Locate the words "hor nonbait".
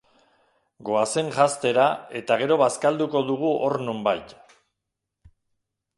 3.67-4.37